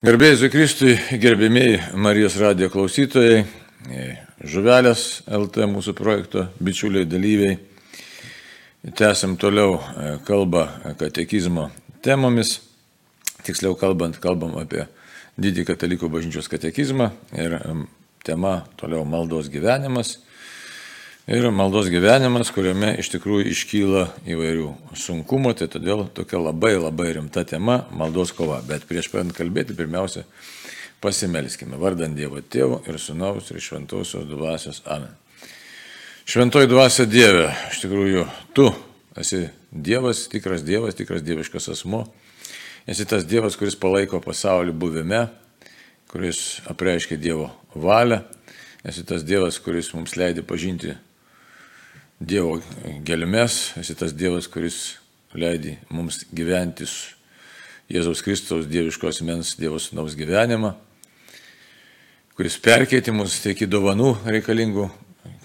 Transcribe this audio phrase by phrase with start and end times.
[0.00, 3.42] Gerbėjai Kristui, gerbėmiai Marijos radijo klausytojai,
[4.48, 7.58] žuvelės LT mūsų projekto bičiuliai dalyviai.
[8.96, 10.62] Tęsim toliau e, kalbą
[10.96, 11.66] katekizmo
[12.00, 12.54] temomis.
[13.44, 14.86] Tiksliau kalbant, kalbam apie
[15.36, 17.58] didį katalikų bažnyčios katekizmą ir
[18.24, 20.16] tema toliau maldos gyvenimas.
[21.28, 27.44] Ir maldos gyvenimas, kuriame iš tikrųjų iškyla įvairių sunkumų, tai todėl tokia labai labai rimta
[27.44, 28.62] tema- maldos kova.
[28.66, 30.24] Bet prieš pradant kalbėti, pirmiausia,
[31.00, 34.80] pasimelskime vardant Dievo Tėvo ir Sūnaus ir Šventosios Dvasios.
[34.86, 35.14] Amen.
[36.24, 38.74] Šventoji Dvasia Dieve, iš tikrųjų, tu
[39.16, 42.08] esi Dievas, tikras Dievas, tikras dieviškas asmo.
[42.86, 45.28] Esi tas Dievas, kuris palaiko pasaulį buvime,
[46.08, 48.24] kuris apreiškia Dievo valią.
[48.84, 50.96] Esi tas Dievas, kuris mums leidė pažinti
[52.20, 52.58] Dievo
[53.00, 54.98] gelmes, esi tas Dievas, kuris
[55.32, 56.84] leidai mums gyventi
[57.88, 60.74] Jėzaus Kristaus dieviškos mens Dievo sunaus gyvenimą,
[62.36, 64.90] kuris perkeitė mus tiek į dovanų reikalingų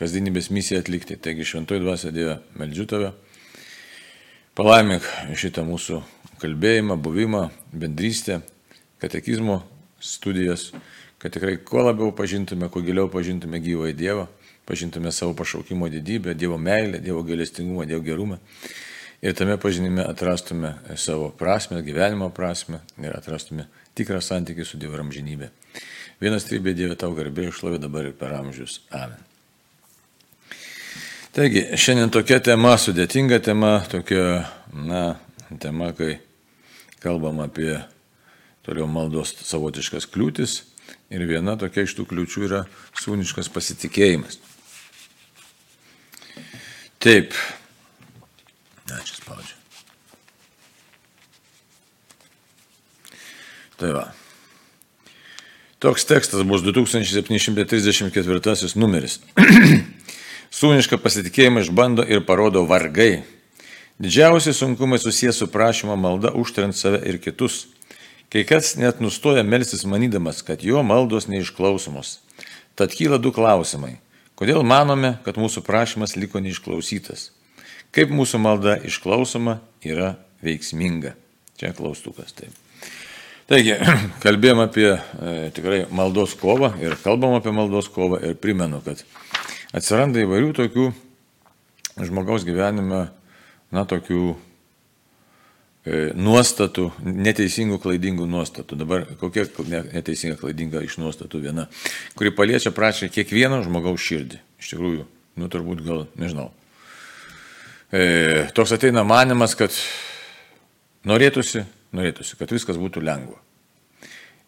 [0.02, 1.16] kasdienybės misiją atlikti.
[1.16, 3.14] Taigi šventoji dvasia Dieve, meldžiu tave,
[4.60, 6.04] palaimink šitą mūsų
[6.44, 8.42] kalbėjimą, buvimą, bendrystę,
[9.00, 9.62] katekizmo
[10.04, 10.73] studijas,
[11.23, 14.34] kad tikrai kuo labiau pažintume, kuo giliau pažintume gyvąjį Dievą
[14.66, 18.38] pažintume savo pašaukimo didybę, Dievo meilę, Dievo gailestingumą, Dievo gerumą.
[19.21, 25.49] Ir tame pažinime atrastume savo prasme, gyvenimo prasme ir atrastume tikrą santykį su Dievo amžinybė.
[26.21, 28.81] Vienas trybė Dieve tau garbė išlovė dabar ir per amžius.
[28.91, 29.19] Amen.
[31.36, 35.17] Taigi, šiandien tokia tema, sudėtinga tema, tokia, na,
[35.59, 36.13] tema, kai
[37.03, 37.73] kalbam apie
[38.63, 40.61] toliau maldos savotiškas kliūtis.
[41.11, 42.61] Ir viena tokia iš tų kliūčių yra
[43.02, 44.39] sūniškas pasitikėjimas.
[47.06, 47.36] Taip.
[48.89, 49.53] Ačiū spaudžiu.
[53.78, 54.09] Tai va.
[55.78, 59.22] Toks tekstas bus 2734 numeris.
[60.58, 63.22] Sūnišką pasitikėjimą išbando ir parodo vargai.
[64.02, 67.70] Didžiausi sunkumai susijęs su prašymo malda užtrent save ir kitus.
[68.33, 72.26] Kai kas net nustoja melstis manydamas, kad jo maldos neišklausomos.
[72.73, 74.02] Tad kyla du klausimai.
[74.36, 77.30] Kodėl manome, kad mūsų prašymas liko neišklausytas?
[77.96, 81.14] Kaip mūsų malda išklausoma yra veiksminga?
[81.56, 82.52] Čia klaustukas taip.
[83.48, 83.78] Taigi,
[84.26, 85.00] kalbėjom apie e,
[85.56, 89.06] tikrai maldos kovą ir kalbam apie maldos kovą ir primenu, kad
[89.72, 90.90] atsiranda įvairių tokių
[92.04, 93.06] žmogaus gyvenime,
[93.72, 94.34] na, tokių
[95.86, 98.78] nuostatų, neteisingų, klaidingų nuostatų.
[98.80, 101.68] Dabar kokia neteisinga, klaidinga iš nuostatų viena,
[102.18, 104.42] kuri paliečia prašė kiekvieno žmogaus širdį.
[104.62, 105.06] Iš tikrųjų,
[105.42, 106.50] nu turbūt gal, nežinau.
[107.94, 109.76] E, toks ateina manimas, kad
[111.06, 111.62] norėtųsi,
[111.96, 113.38] norėtųsi, kad viskas būtų lengva.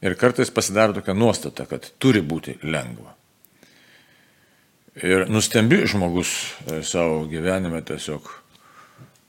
[0.01, 3.13] Ir kartais pasidaro tokia nuostata, kad turi būti lengva.
[5.05, 6.33] Ir nustembi žmogus
[6.65, 8.29] e, savo gyvenime tiesiog,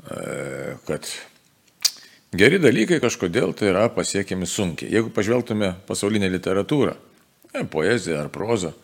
[0.08, 1.08] e, kad
[2.36, 4.90] Geri dalykai kažkodėl tai yra pasiekiami sunkiai.
[4.92, 6.92] Jeigu pažvelgtume pasaulinę literatūrą,
[7.54, 8.74] e, poeziją ar prozą,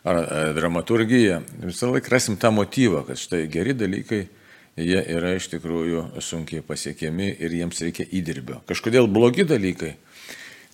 [0.00, 4.22] ar e, dramaturgiją, visą laiką rasim tą motyvą, kad štai geri dalykai,
[4.80, 8.62] jie yra iš tikrųjų sunkiai pasiekiami ir jiems reikia įdirbio.
[8.68, 9.92] Kažkodėl blogi dalykai,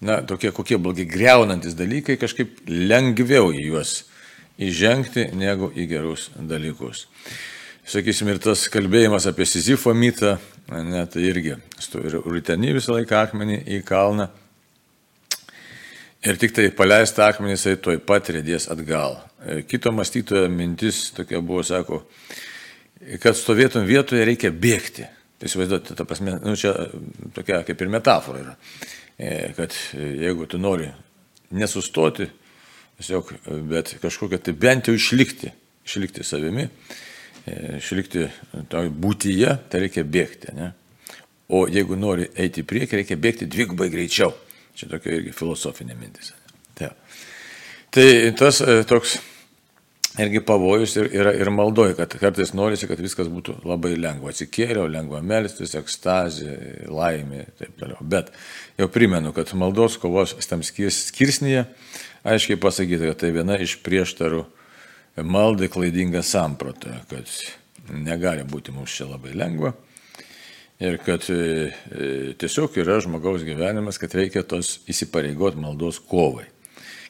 [0.07, 4.05] na, tokie kokie blogi, greunantis dalykai, kažkaip lengviau į juos
[4.63, 7.09] įžengti negu į gerus dalykus
[7.89, 10.37] sakysim, ir tas kalbėjimas apie Sizifo mitą,
[10.71, 11.57] ne, tai irgi
[11.93, 14.29] rūtenį visą laiką akmenį į kalną.
[16.23, 19.19] Ir tik tai paleista akmenį jisai toj pat rėdės atgal.
[19.43, 22.05] E, kito mąstytojo mintis tokia buvo, sako,
[23.23, 25.09] kad stovėtum vietoje reikia bėgti.
[25.39, 26.77] Tai įsivaizduoti, ta prasme, nu, čia
[27.35, 28.55] tokia kaip ir metafora yra.
[29.19, 30.87] E, kad jeigu tu nori
[31.59, 32.29] nesustoti,
[33.01, 33.35] tiesiog,
[33.69, 35.51] bet kažkokia tai bent jau išlikti,
[35.83, 37.12] išlikti savimi, E,
[37.47, 38.29] išlikti
[38.71, 40.55] toj būtyje, tai reikia bėgti.
[40.57, 40.71] Ne?
[41.53, 44.33] O jeigu nori eiti į priekį, reikia bėgti dvigubai greičiau.
[44.79, 46.33] Čia tokia irgi filosofinė mintis.
[46.79, 46.89] Tai,
[47.93, 48.07] tai
[48.39, 49.19] tas e, toks
[50.21, 54.33] irgi pavojus ir, yra ir maldoji, kad kartais norisi, kad viskas būtų labai lengva.
[54.33, 56.57] Atsikėliau, lengva melstis, ekstazė,
[56.89, 58.01] laimė ir taip toliau.
[58.01, 58.33] Bet
[58.81, 61.67] jau primenu, kad maldos kovos tam skirsnyje
[62.29, 64.45] aiškiai pasakyta, kad tai viena iš prieštarų
[65.17, 67.29] maldai klaidingą sampratą, kad
[67.93, 69.75] negali būti mums čia labai lengva
[70.83, 71.37] ir kad e,
[71.93, 76.49] e, tiesiog yra žmogaus gyvenimas, kad reikia tos įsipareigot maldos kovai.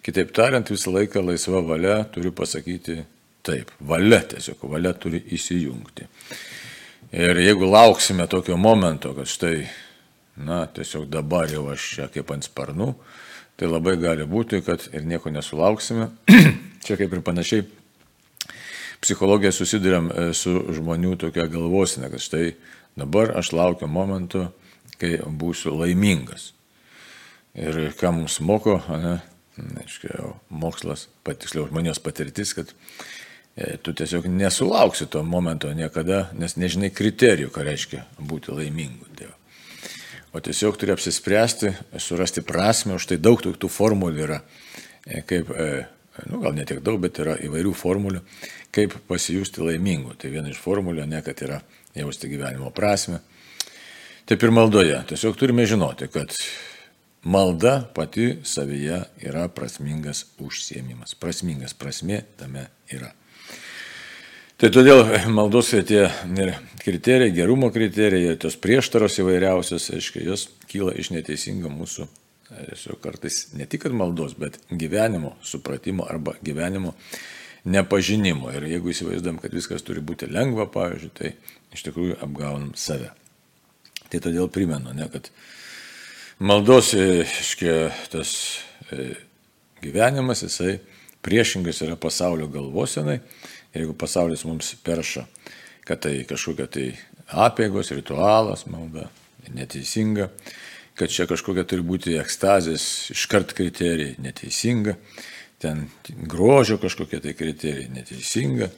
[0.05, 2.99] Kitaip tariant, visą laiką laisva valia turiu pasakyti
[3.47, 3.71] taip.
[3.81, 6.09] Valia tiesiog, valia turi įsijungti.
[7.13, 9.57] Ir jeigu lauksime tokio momento, kad štai,
[10.43, 12.93] na, tiesiog dabar jau aš čia kaip ant sparnų,
[13.57, 16.11] tai labai gali būti, kad ir nieko nesulauksime.
[16.83, 17.63] Čia kaip ir panašiai
[19.03, 22.53] psichologija susidurėm e, su žmonių tokia galvosina, kad štai
[22.99, 24.49] dabar aš laukiu momento,
[25.01, 26.53] kai būsiu laimingas.
[27.59, 29.19] Ir ką mums moko, ne,
[29.83, 32.73] aiškiai, mokslas, patiksliau žmonijos patirtis, kad
[33.57, 39.11] e, tu tiesiog nesulauksi to momento niekada, nes nežinai kriterijų, ką reiškia būti laimingu.
[39.19, 39.35] Dievu.
[40.33, 44.39] O tiesiog turi apsispręsti, surasti prasme, už tai daug tų, tų formulių yra,
[45.05, 45.51] e, kaip,
[46.29, 48.21] nu, gal ne tiek daug, bet yra įvairių formulių,
[48.75, 50.17] kaip pasijusti laimingu.
[50.21, 51.63] Tai viena iš formulių, ne kad yra
[51.97, 53.23] jausti gyvenimo prasme.
[54.29, 55.01] Taip ir maldoje.
[55.09, 56.37] Tiesiog turime žinoti, kad
[57.23, 61.17] malda pati savyje yra prasmingas užsiemimas.
[61.19, 63.13] Prasmingas prasme tame yra.
[64.63, 65.01] Tai todėl
[65.35, 66.05] maldos tie
[66.85, 72.07] kriterijai, gerumo kriterijai, tos prieštaros įvairiausios, aiškiai, jos kyla iš neteisingo mūsų,
[72.57, 76.95] tiesiog kartais ne tik maldos, bet gyvenimo supratimo arba gyvenimo
[77.65, 78.51] nepažinimo.
[78.57, 81.35] Ir jeigu įsivaizduom, kad viskas turi būti lengva, pavyzdžiui, tai
[81.73, 83.13] iš tikrųjų apgaunam save.
[84.13, 85.31] Tai todėl primenu, ne, kad
[86.43, 88.35] maldos, aiškiai, tas
[88.93, 89.15] e,
[89.85, 90.77] gyvenimas, jisai
[91.23, 93.21] priešingas yra pasaulio galvosenai
[93.75, 95.25] jeigu pasaulis mums perša,
[95.85, 96.87] kad tai kažkokia tai
[97.33, 99.09] apėgos, ritualas, malda,
[99.53, 100.29] neteisinga,
[100.99, 102.85] kad čia kažkokia turi būti ekstazės
[103.15, 104.97] iškart kriterijai, neteisinga,
[105.63, 105.87] ten
[106.29, 108.71] grožio kažkokie tai kriterijai, neteisinga.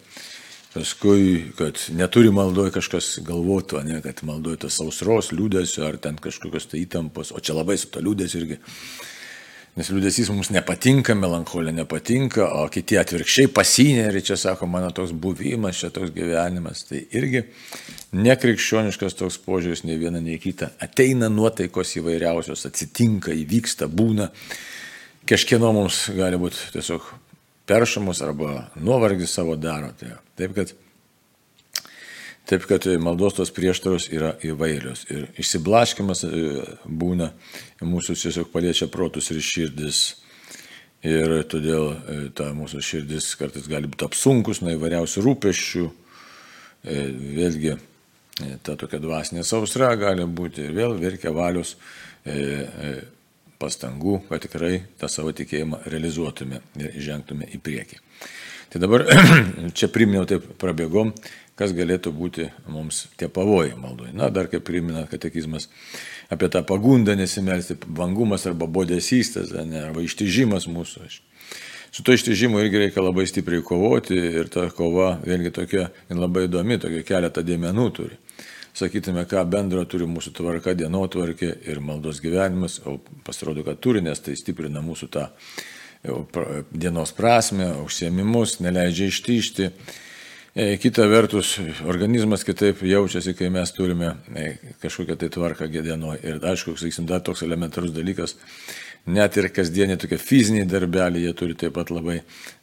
[0.74, 6.66] Paskui, kad neturi maldoje kažkas galvotų, ne, kad maldoje tos sausros, liūdėsio ar ten kažkokios
[6.72, 8.58] tai įtampos, o čia labai su to liūdėsiu irgi
[9.74, 15.80] Nes liūdėsys mums nepatinka, melancholija nepatinka, o kiti atvirkščiai pasinėri, čia sako, mano toks buvimas,
[15.80, 16.84] čia toks gyvenimas.
[16.86, 17.42] Tai irgi
[18.14, 20.70] nekrikščioniškas toks požiūris, nei viena, nei kita.
[20.84, 24.30] Ateina nuotaikos įvairiausios, atsitinka, įvyksta, būna.
[25.26, 27.10] Kažkieno mums gali būti tiesiog
[27.66, 29.90] peršamus arba nuovargis savo daro.
[29.98, 30.70] Tai, taip kad
[32.44, 35.06] Taip kad maldos tos prieštaros yra įvairios.
[35.08, 36.42] Ir išsiblaškimas e,
[36.84, 37.30] būna,
[37.80, 40.00] mūsų tiesiog paliečia protus ir širdis.
[41.04, 45.86] Ir todėl e, ta mūsų širdis kartais gali būti apsunkus nuo įvairiausių rūpeščių.
[45.88, 47.00] E,
[47.40, 47.78] vėlgi
[48.66, 51.76] ta tokia dvasinė sausra gali būti ir vėl verkia valios
[53.60, 58.00] pastangų, kad tikrai tą savo tikėjimą realizuotume ir žengtume į priekį.
[58.74, 59.04] Tai dabar
[59.78, 61.12] čia priminiau taip prabėgom,
[61.54, 64.10] kas galėtų būti mums tie pavojai maldoje.
[64.18, 65.68] Na, dar kaip primina katekizmas
[66.34, 71.06] apie tą pagundą nesimelsti, vangumas arba bodesystas, ne, arba ištižimas mūsų.
[71.94, 76.80] Su to ištižimu irgi reikia labai stipriai kovoti ir ta kova vėlgi tokia labai įdomi,
[76.82, 78.18] tokia keletą dėmenų turi.
[78.74, 84.18] Sakytume, ką bendro turi mūsų tvarka, dienotvarkė ir maldos gyvenimas, o pasirodo, kad turi, nes
[84.18, 85.28] tai stiprina mūsų tą
[86.70, 89.70] dienos prasme, užsiemimus, neleidžia ištyšti
[90.54, 94.44] E, kita vertus, organizmas kitaip jaučiasi, kai mes turime e,
[94.78, 96.20] kažkokią tai tvarką gėdienoje.
[96.22, 98.36] Ir aišku, sakysim, dar toks elementarus dalykas,
[99.10, 102.20] net ir kasdieniai tokie fiziniai darbeliai, jie turi taip pat labai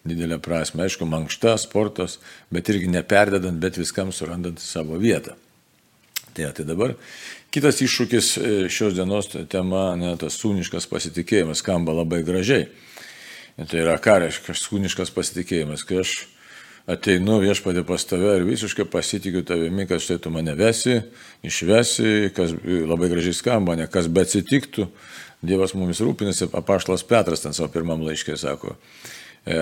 [0.07, 0.85] didelę prasme.
[0.85, 5.35] Aišku, mankšta, sportas, bet irgi neperdedant, bet viskam surandant savo vietą.
[6.31, 6.95] Tai, tai dabar
[7.51, 12.69] kitas iššūkis e, šios dienos tema, ne, tas sūniškas pasitikėjimas, skamba labai gražiai.
[13.69, 16.15] Tai yra ką reiškia sūniškas pasitikėjimas, kai aš
[16.89, 20.97] ateinu viešpadė pas tave ir visiškai pasitikiu tavimi, kad štai tu mane vesi,
[21.45, 24.87] išvesi, kas labai gražiai skamba, ne kas bet atsitiktų,
[25.41, 28.75] Dievas mumis rūpinasi, apaštalas Petras ten savo pirmam laiškė sako,
[29.41, 29.55] e,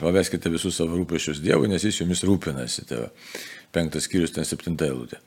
[0.00, 2.82] paveskite visus savo rūpešius Dievui, nes jis jumis rūpinasi.
[2.90, 3.04] Tai
[3.70, 5.20] penktas skyrius, ten septinta eilutė.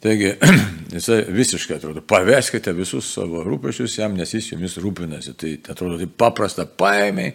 [0.00, 0.32] Taigi,
[0.96, 5.34] jisai visiškai atrodo, paveskite visus savo rūpešius jam, nes jis jumis rūpinasi.
[5.40, 7.30] Tai atrodo, tai paprasta paėmė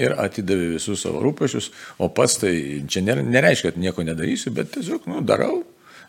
[0.00, 1.70] ir atidavė visus savo rūpešius,
[2.02, 2.54] o pats tai
[2.90, 5.62] čia nereiškia, kad nieko nedarysiu, bet tiesiog, nu, darau,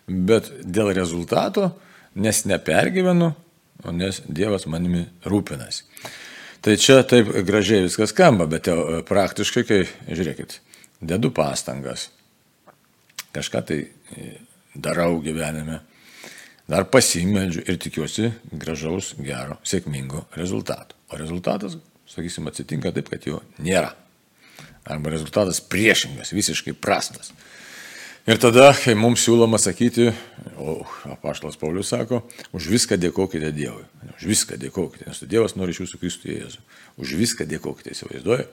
[0.07, 1.72] bet dėl rezultato,
[2.19, 3.31] nes nepergyvenu,
[3.93, 5.88] nes Dievas manimi rūpinasi.
[6.63, 10.60] Tai čia taip gražiai viskas skamba, bet e, praktiškai, kai, žiūrėkit,
[11.03, 12.05] dedu pastangas,
[13.36, 14.29] kažką tai e,
[14.72, 15.81] darau gyvenime
[16.70, 20.96] dar pasimeldžiu ir tikiuosi gražaus, gero, sėkmingo rezultato.
[21.12, 21.77] O rezultatas,
[22.10, 23.93] sakysim, atsitinka taip, kad jo nėra.
[24.84, 27.32] Arba rezultatas priešingas, visiškai prastas.
[28.24, 30.08] Ir tada, kai mums siūloma sakyti,
[30.55, 30.77] o
[31.12, 32.22] apaštalas Paulius sako,
[32.55, 33.84] už viską dėkokite Dievui.
[34.15, 36.63] Už viską dėkokite, nes Dievas nori iš jūsų Kristų Jėzų.
[37.03, 38.48] Už viską dėkokite, įsivaizduoju.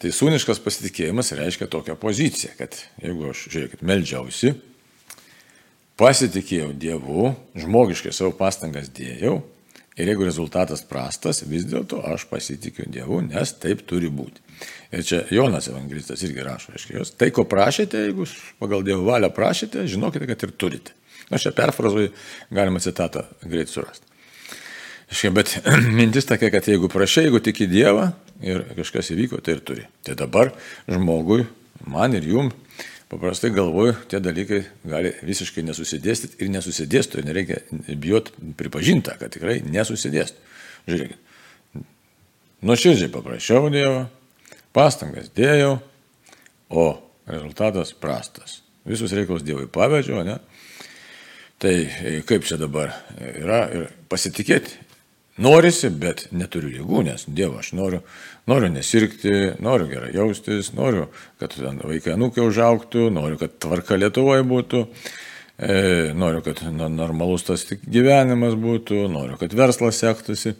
[0.00, 4.54] Tai sūniškas pasitikėjimas reiškia tokią poziciją, kad jeigu aš, žiūrėkit, melžiausi,
[6.02, 9.38] pasitikėjau Dievu, žmogiškai savo pastangas dėjau,
[10.00, 14.40] Ir jeigu rezultatas prastas, vis dėlto aš pasitikiu Dievu, nes taip turi būti.
[14.92, 18.24] Ir čia Jonas evangelistas irgi rašo, aiškiai, jos, tai ko prašėte, jeigu
[18.62, 20.96] pagal Dievo valią prašėte, žinokite, kad ir turite.
[21.32, 22.12] Aš čia perfrazuoju,
[22.52, 24.08] galima citatą greit surasti.
[25.12, 25.58] Aiškiai, bet
[25.98, 28.08] mintis tokia, kad jeigu prašai, jeigu tiki Dievą
[28.40, 29.84] ir kažkas įvyko, tai ir turi.
[30.08, 30.54] Tai dabar
[30.88, 31.44] žmogui,
[31.84, 32.48] man ir jum,
[33.12, 37.58] Paprastai galvoju, tie dalykai gali visiškai nesusidėstyti ir nesusidėstų, ir nereikia
[38.00, 40.38] bijot pripažinti, kad tikrai nesusidėstų.
[40.88, 41.82] Žiūrėkit,
[42.64, 44.06] nuoširdžiai paprašiau Dievo,
[44.72, 45.74] pastangas dėjau,
[46.72, 46.86] o
[47.28, 48.62] rezultatas prastas.
[48.88, 50.38] Visus reikalus Dievui pavedžiau, ne?
[51.60, 51.74] Tai
[52.26, 54.80] kaip čia dabar yra ir pasitikėti
[55.42, 58.02] Norisi, bet neturiu jėgų, nes Dievo aš noriu,
[58.46, 59.32] noriu nesirgti,
[59.62, 61.06] noriu gerai jaustis, noriu,
[61.40, 64.82] kad vaikai anūkiai užauktų, noriu, kad tvarka Lietuvoje būtų,
[65.62, 65.78] e,
[66.18, 70.56] noriu, kad normalus tas gyvenimas būtų, noriu, kad verslas sektųsi.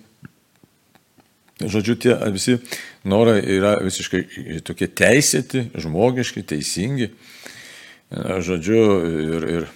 [1.63, 2.57] Žodžiu, tie visi
[3.07, 7.13] norai yra visiškai tokie teisėti, žmogiški, teisingi.
[8.11, 8.81] Žodžiu,
[9.37, 9.69] ir, ir,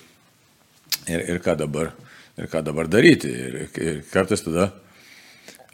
[1.07, 1.93] ir, ir, ką, dabar,
[2.41, 3.31] ir ką dabar daryti.
[3.31, 4.73] Ir, ir kartais tada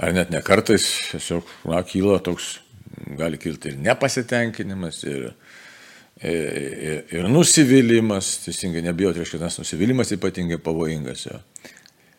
[0.03, 2.57] ar net ne kartais tiesiog, na, kyla toks,
[3.19, 5.29] gali kilti ir nepasitenkinimas, ir,
[6.23, 11.27] ir, ir nusivylimas, teisingai nebijoti, reiškia, tas nusivylimas ypatingai pavojingas.
[11.31, 11.41] Jo.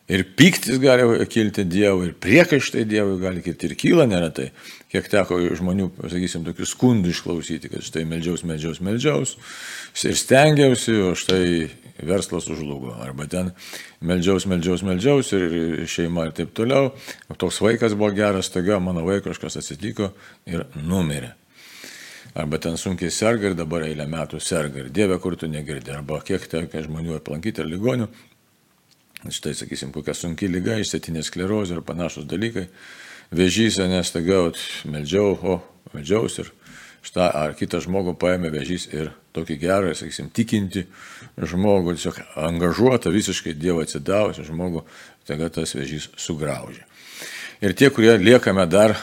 [0.04, 4.50] Ir piktis gali kilti Dievui, ir priekaištai Dievui gali kilti, ir kyla neretai.
[4.92, 9.32] Kiek teko žmonių, sakysim, tokių skundų išklausyti, kad štai meldžiaus, meldžiaus, meldžiaus,
[10.04, 11.46] ir stengiausi, o štai
[12.04, 12.92] verslas užlugo.
[13.00, 13.48] Arba ten
[14.04, 16.92] meldžiaus, meldžiaus, meldžiaus ir šeima ir taip toliau.
[17.40, 20.12] Toks vaikas buvo geras, taiga mano vaikas kažkas atsitiko
[20.44, 21.32] ir numirė.
[22.34, 25.94] Arba ten sunkiai serga ir dabar eilę metų serga ir Dieve, kur tu negirdi.
[25.94, 28.10] Arba kiek tenka žmonių aplankyti ir ligonių
[29.32, 32.66] štai, sakysim, kokia sunki lyga, išsėtinė sklerozė ir panašus dalykai,
[33.34, 35.56] vėžys, nes tagaut, meldžiau, o,
[35.94, 36.50] meldžiaus ir
[37.04, 40.84] štai, ar kitą žmogų paėmė vėžys ir tokį gerą, sakysim, tikinti
[41.38, 44.84] žmogų, tiesiog angažuotą, visiškai Dievo atsidavusi žmogų,
[45.28, 46.84] taga tas vėžys sugraužė.
[47.64, 48.96] Ir tie, kurie liekame dar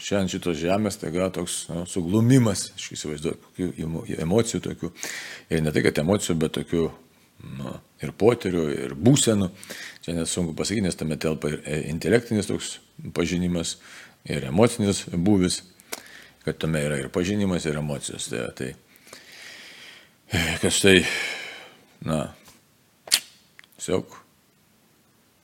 [0.00, 4.92] šiandien šitos žemės, tai gal toks nu, suglumimas, aš įsivaizduoju, kokių emocijų tokių,
[5.52, 6.86] ir ne tai, kad emocijų, bet tokių
[7.42, 9.50] nu, ir poterių, ir būsenų.
[10.04, 12.76] Čia net sunku pasakyti, nes tame telpa ir e, intelektinis toks
[13.16, 13.76] pažinimas,
[14.28, 15.62] ir emocinis būvis,
[16.44, 18.30] kad tame yra ir pažinimas, ir emocijos.
[18.32, 18.72] Tai, tai
[20.62, 20.98] kas tai,
[22.06, 22.22] na,
[23.76, 24.19] tiesiog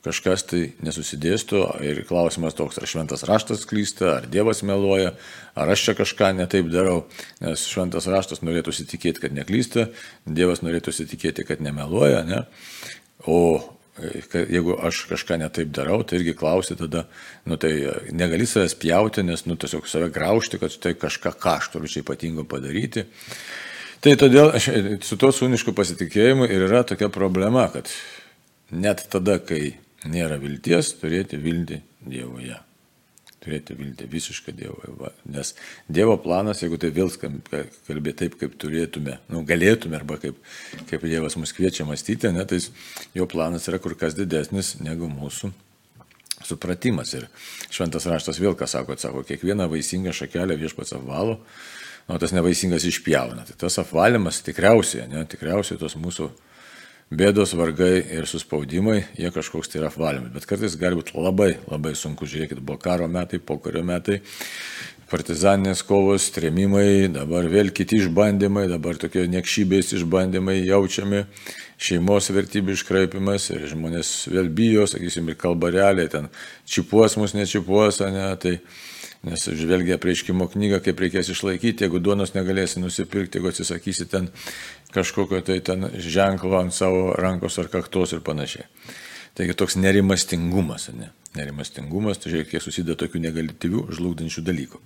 [0.07, 5.13] kažkas tai nesusidėstų ir klausimas toks, ar šventas raštas klysta, ar Dievas meluoja,
[5.57, 7.05] ar aš čia kažką netaip darau,
[7.43, 9.89] nes šventas raštas norėtų įsitikėti, kad neklysta,
[10.25, 12.43] Dievas norėtų įsitikėti, kad nemeluoja, ne?
[13.27, 13.39] o
[13.99, 17.07] e, jeigu aš kažką netaip darau, tai irgi klausti tada,
[17.49, 17.73] nu tai
[18.15, 22.05] negali savęs pjauti, nes nu tiesiog save graužti, kad tai kažką ką aš turiu čia
[22.05, 23.07] ypatingo padaryti.
[24.05, 24.69] Tai todėl aš,
[25.03, 27.89] su tuo sūnišku pasitikėjimu ir yra tokia problema, kad
[28.69, 32.57] net tada, kai nėra vilties, turėti viltį Dievoje.
[33.41, 35.13] Turėti viltį visišką Dievoje.
[35.33, 35.53] Nes
[35.89, 40.37] Dievo planas, jeigu tai vėl kalbė taip, kaip turėtume, nu, galėtume, arba kaip,
[40.89, 42.59] kaip Dievas mus kviečia mąstyti, ne, tai
[43.15, 45.53] jo planas yra kur kas didesnis negu mūsų
[46.45, 47.13] supratimas.
[47.17, 47.27] Ir
[47.73, 51.39] šventas raštas vėl ką sako, sako, kiekvieną vaisingą šakelę viešpats apvalo,
[52.07, 53.47] o tas nevaisingas išpjauna.
[53.47, 56.29] Tai tas apvalymas tikriausiai, ne, tikriausiai tos mūsų
[57.13, 60.33] bėdos, vargai ir suspaudimai, jie kažkoks tai yra apvalymas.
[60.35, 62.27] Bet kartais gali būti labai, labai sunku.
[62.27, 64.19] Žiūrėkit, buvo karo metai, pokario metai,
[65.07, 71.23] partizaninės kovos, tremimai, dabar vėl kiti išbandymai, dabar tokie niekšybės išbandymai jaučiami,
[71.79, 76.27] šeimos vertybių iškraipimas ir žmonės vėl bijo, sakysim, ir kalba realiai, ten
[76.67, 78.57] čipuos mus, nečipuos, ne, tai
[79.27, 84.29] Nes žvelgia prieškimo knygą, kaip reikės išlaikyti, jeigu duonos negalėsi nusipirkti, jeigu atsisakysi ten
[84.95, 88.67] kažkokio tai ten ženklo ant savo rankos ar kaktos ir panašiai.
[89.37, 91.11] Taigi toks nerimastingumas, ne?
[91.37, 94.81] Nerimastingumas, tai reikia susideda tokių negatyvių, žlugdančių dalykų.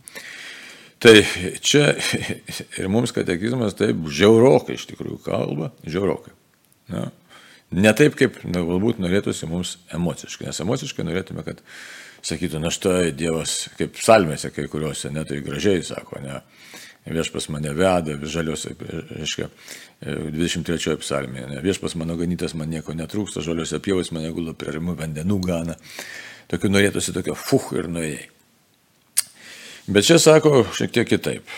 [1.02, 1.16] Tai
[1.64, 1.94] čia
[2.80, 6.36] ir mums katekizmas taip žiaurokai iš tikrųjų kalba, žiaurokai.
[6.92, 7.08] Na,
[7.72, 11.64] ne taip, kaip na, galbūt norėtųsi mums emociškai, nes emociškai norėtume, kad
[12.26, 16.42] sakytų, na štai Dievas, kaip psalmėse kai kuriuose, net tai gražiai sako, ne,
[17.10, 19.50] viešpas mane veda, žalios, reiškia,
[20.02, 21.48] 23 psalmėje.
[21.50, 21.64] Ne?
[21.66, 25.78] Viešpas mano ganytas, man nieko netrūksta, žaliuose pievos mane gula prie rimų vandenų gana.
[26.52, 28.26] Tokių norėtųsi tokio fuh ir nuėjai.
[29.92, 31.54] Bet čia sako šiek tiek kitaip.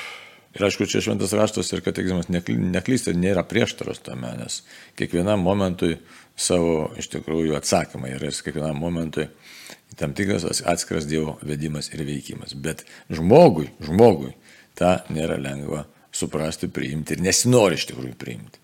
[0.54, 4.60] Ir aišku, čia šventas raštas ir katekizmas neklysta ir nėra prieštaros tame, nes
[5.00, 5.96] kiekvienam momentui
[6.38, 9.28] savo iš tikrųjų atsakymai yra kiekvienam momentui
[10.00, 12.56] tam tikras atskiras Dievo vedimas ir veikimas.
[12.56, 14.34] Bet žmogui, žmogui
[14.80, 18.60] tą nėra lengva suprasti, priimti ir nesinori iš tikrųjų priimti.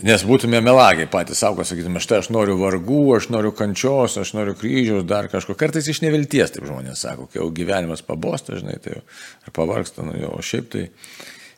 [0.00, 4.54] Nes būtume melagiai patys savo, sakytume, štai aš noriu vargų, aš noriu kančios, aš noriu
[4.56, 5.52] kryžiaus, dar kažko.
[5.60, 9.02] Kartais iš nevilties, taip žmonės sako, kai jau gyvenimas pabosta, žinai, tai jau,
[9.44, 10.86] ar pavarksta, nu jau, o šiaip tai,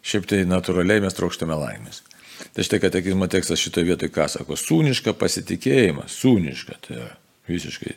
[0.02, 2.02] šiaip tai natūraliai mes trokštame laimės.
[2.56, 7.12] Tai štai katekizmo tekstas šitoje vietoje ką sako, sūniška pasitikėjimą, sūniška, tai yra
[7.50, 7.96] visiškai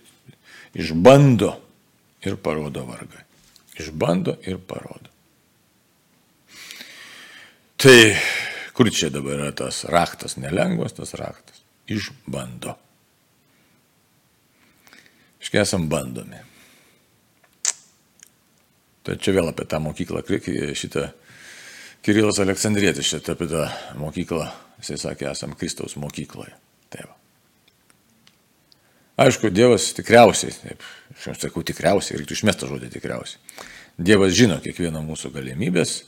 [0.83, 1.53] išbando
[2.25, 3.21] ir parodo vargą.
[3.79, 5.09] Išbando ir parodo.
[7.77, 7.97] Tai
[8.73, 11.61] Kur čia dabar yra tas raktas, nelengvas tas raktas?
[11.85, 12.73] Išbando.
[15.43, 16.39] Iškai esam bandomi.
[19.03, 20.23] Tai čia vėl apie tą mokyklą,
[20.79, 21.09] šitą
[22.03, 23.67] Kirilas Aleksandrietis, šitą apie tą
[23.99, 24.47] mokyklą,
[24.79, 26.55] jisai sakė, esam Kristaus mokykloje.
[26.89, 27.22] Tai va.
[29.19, 33.37] Aišku, Dievas tikriausiai, taip, aš sakau tikriausiai, reiktų išmestą žodį tikriausiai.
[34.01, 35.99] Dievas žino kiekvieną mūsų galimybės,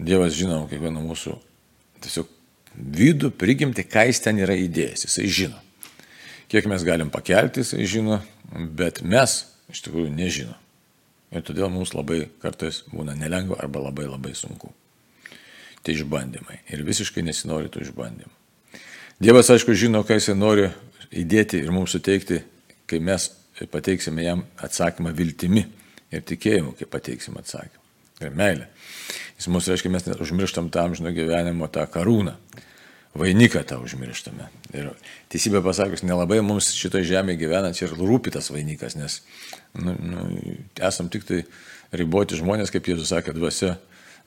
[0.00, 1.36] Dievas žino kiekvieną mūsų
[2.02, 2.30] tiesiog
[2.72, 5.60] vidų, prigimti, ką jis ten yra įdėjęs, jisai žino.
[6.48, 8.22] Kiek mes galim pakelti, jisai žino,
[8.52, 10.56] bet mes iš tikrųjų nežino.
[11.32, 14.72] Ir todėl mums labai kartais būna nelengva arba labai labai sunku.
[15.82, 16.58] Tai išbandymai.
[16.72, 18.32] Ir visiškai nesinori tų išbandymų.
[19.22, 20.70] Dievas, aišku, žino, ką jisai nori
[21.12, 22.40] įdėti ir mums suteikti,
[22.88, 23.28] kai mes
[23.72, 25.66] pateiksime jam atsakymą viltimi
[26.12, 27.80] ir tikėjimu, kai pateiksim atsakymą.
[28.22, 28.68] Ir meilė.
[29.38, 32.36] Jis mūsų reiškia, mes užmirštam tą amžino gyvenimo tą karūną.
[33.18, 34.46] Vainiką tą užmirštame.
[34.72, 34.86] Ir
[35.32, 39.18] teisybė pasakius, nelabai mums šitoje žemėje gyvenant ir rūpi tas vainikas, nes
[39.76, 40.22] nu, nu,
[40.80, 41.42] esam tik tai
[41.92, 43.74] riboti žmonės, kaip Jėzus sakė, dvasia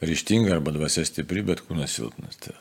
[0.06, 2.38] ryštinga arba dvasia stipri, bet kūnas silpnas.
[2.44, 2.54] Tai.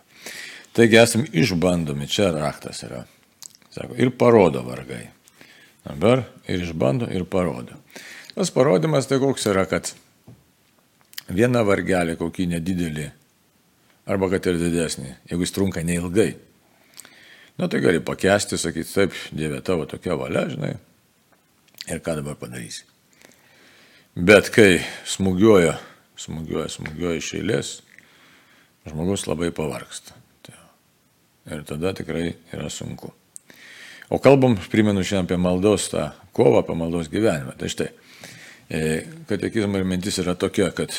[0.75, 3.05] Taigi esam išbandomi, čia raktas yra.
[3.75, 5.09] Sako, ir parodo vargai.
[5.85, 7.77] Dabar ir išbando, ir parodo.
[8.35, 9.91] Tas parodimas tai koks yra, kad
[11.29, 13.07] vieną vargelį kokį nedidelį,
[14.11, 16.33] arba kad ir didesnį, jeigu jis trunka neilgai.
[17.59, 20.73] Na tai gali pakesti, sakyti, taip, Dieve tavo tokia valia, žinai,
[21.87, 22.83] ir ką dabar padarysi.
[24.15, 25.77] Bet kai smūgiuoja,
[26.23, 27.75] smūgiuoja, smūgiuoja iš eilės,
[28.87, 30.19] žmogus labai pavarksta.
[31.45, 33.13] Ir tada tikrai yra sunku.
[34.13, 37.55] O kalbam, primenu šiandien apie maldos tą kovą, apie maldos gyvenimą.
[37.59, 37.89] Tai štai,
[38.71, 40.93] E, katekizmo ir mintis yra tokia, kad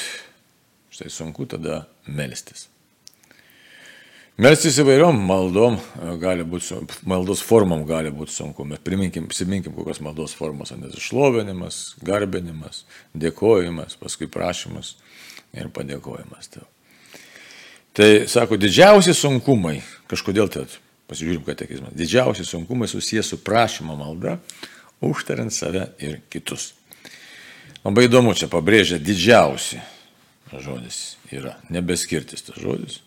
[0.94, 2.68] štai sunku tada melstis.
[4.38, 6.78] Melstis įvairiom maldom e, gali būti,
[7.10, 12.84] maldos formom gali būti sunku, bet priminkim, prisiminkim, kokios maldos formos, nes išlovinimas, garbinimas,
[13.18, 14.94] dėkojimas, paskui prašymas
[15.56, 16.52] ir padėkojimas.
[16.54, 16.68] Tai,
[17.98, 19.80] tai sako, didžiausi sunkumai,
[20.12, 20.68] kažkodėl tai,
[21.10, 24.40] pasižiūrim katekizmą, didžiausi sunkumai susijęs su prašymo malda,
[25.06, 26.74] užtariant save ir kitus.
[27.86, 29.82] Labai įdomu, čia pabrėžia didžiausi
[30.62, 33.02] žodis yra, nebeskirtis tas žodis.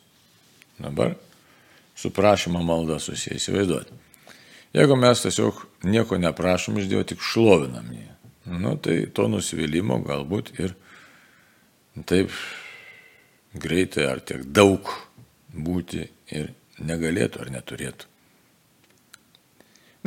[0.79, 1.15] Dabar
[1.97, 3.97] su prašymo malda susiję įsivaizduoti.
[4.77, 8.05] Jeigu mes tiesiog nieko neprašom iš Dievo, tik šlovinam jį,
[8.61, 10.75] nu, tai to nusivylimų galbūt ir
[12.07, 12.31] taip
[13.59, 14.93] greitai ar tiek daug
[15.51, 16.05] būti
[16.37, 16.53] ir
[16.85, 18.09] negalėtų ar neturėtų.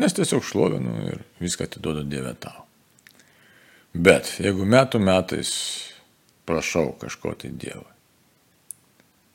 [0.01, 2.65] Nes tiesiog šlovinu ir viską atiduodu Dieve tau.
[3.93, 5.51] Bet jeigu metų metais
[6.47, 7.91] prašau kažko tai Dievui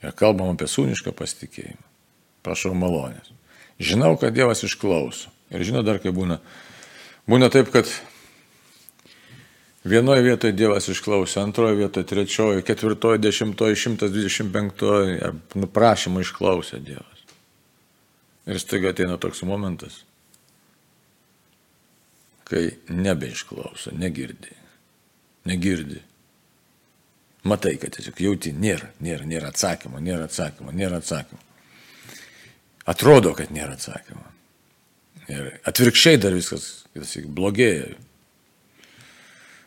[0.06, 1.82] ir kalbam apie sūnišką pasitikėjimą,
[2.46, 3.32] prašau malonės.
[3.82, 5.32] Žinau, kad Dievas išklauso.
[5.52, 6.38] Ir žinau dar, kai būna.
[7.28, 7.90] Būna taip, kad
[9.86, 17.15] vienoje vietoje Dievas išklausė, antroje vietoje, trečioje, ketvirtoje, dešimtoje, šimtas dvidešimt penktoje, nuprašymą išklausė Dievas.
[18.46, 20.04] Ir staiga ateina toks momentas,
[22.46, 24.54] kai nebeišklauso, negirdi.
[25.50, 25.98] Negirdi.
[27.46, 31.42] Matai, kad tiesiog jauti, nėra, nėra, nėra atsakymo, nėra atsakymo, nėra atsakymo.
[32.90, 34.24] Atrodo, kad nėra atsakymo.
[35.30, 37.94] Ir atvirkščiai dar viskas sakyk, blogėja.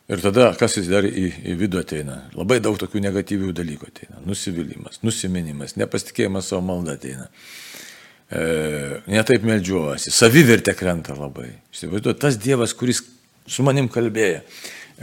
[0.09, 2.21] Ir tada, kas jis dar į, į vidų ateina?
[2.33, 4.23] Labai daug tokių negatyvių dalykų ateina.
[4.25, 7.88] Nusivylimas, nusiminimas, nepasitikėjimas savo maldą ateina e,
[8.29, 11.49] netaip medžiuosi, savivertė krenta labai.
[11.73, 13.01] Įsivaizduoju, tas Dievas, kuris
[13.49, 14.43] su manim kalbėjo,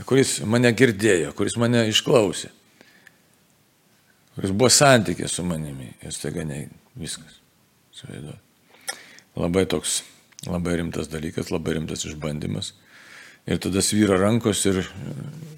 [0.07, 2.53] kuris mane girdėjo, kuris mane išklausė,
[4.37, 7.41] kuris buvo santykė su manimi ir staiga ne viskas.
[7.97, 8.43] Įsivaizduoju.
[9.37, 10.01] Labai toks,
[10.47, 12.71] labai rimtas dalykas, labai rimtas išbandymas.
[13.47, 14.81] Ir tada svyra rankos ir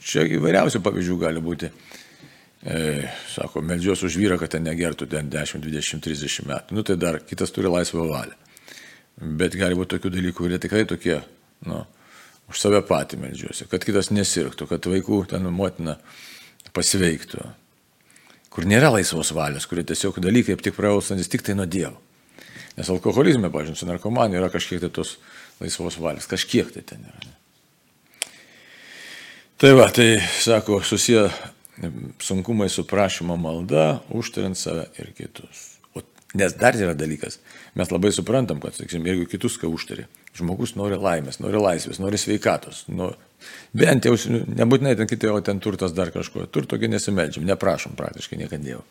[0.03, 1.69] čia įvairiausių pavyzdžių gali būti.
[2.63, 6.78] E, sako, melžiuosi už vyrą, kad ten negertų ten 10, 20, 30 metų.
[6.78, 8.36] Nu tai dar kitas turi laisvą valią.
[9.19, 11.19] Bet gali būti tokių dalykų, kurie tikrai tokie,
[11.67, 11.84] nu,
[12.50, 15.98] už save patį melžiuosi, kad kitas nesirgtų, kad vaikų ten motina
[16.76, 17.43] pasveiktų.
[18.50, 22.00] Kur nėra laisvos valios, kurie tiesiog dalykai tik praausantis tik tai nuo Dievo.
[22.80, 25.17] Nes alkoholizme, pažiūrėjau, su narkomanija yra kažkiek tai tos
[25.60, 27.36] laisvos valios, kažkiek tai ten yra.
[29.60, 31.26] Tai va, tai sako, susiję
[32.20, 35.65] sunkumai su prašymo malda, užtariant save ir kitus.
[35.96, 36.04] O,
[36.38, 37.39] nes dar yra dalykas,
[37.80, 42.20] mes labai suprantam, kad, sakysim, jeigu kitus ką užtari, žmogus nori laimės, nori laisvės, nori
[42.22, 43.12] sveikatos, nu,
[43.78, 48.63] bent jau, nebūtinai ten kiti, o ten turtas dar kažko, turtogi nesimeldžiam, neprašom praktiškai niekada
[48.63, 48.84] Dievo.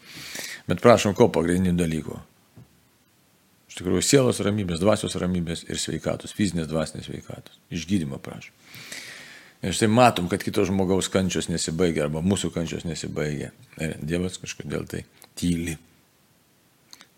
[0.69, 2.21] Bet prašom ko pagrindinių dalykų.
[3.69, 7.61] Iš tikrųjų, sielos ramybės, dvasios ramybės ir sveikatos, fizinės dvasinės sveikatos.
[7.73, 8.57] Išgydymo prašom.
[9.59, 13.51] Ir štai matom, kad kito žmogaus kančios nesibaigia arba mūsų kančios nesibaigia.
[13.83, 15.03] Ir Dievas kažkodėl tai
[15.39, 15.75] tyli.